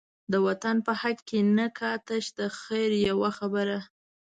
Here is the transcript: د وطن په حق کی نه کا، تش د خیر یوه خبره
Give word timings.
د 0.31 0.33
وطن 0.47 0.75
په 0.85 0.91
حق 1.01 1.17
کی 1.29 1.39
نه 1.57 1.67
کا، 1.77 1.91
تش 2.07 2.25
د 2.37 2.39
خیر 2.59 2.91
یوه 3.09 3.29
خبره 3.37 3.79